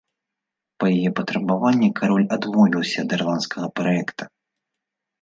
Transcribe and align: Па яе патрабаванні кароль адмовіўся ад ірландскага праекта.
Па 0.83 0.89
яе 0.97 1.11
патрабаванні 1.19 1.89
кароль 2.01 2.27
адмовіўся 2.39 2.97
ад 3.07 3.17
ірландскага 3.19 3.67
праекта. 3.81 4.23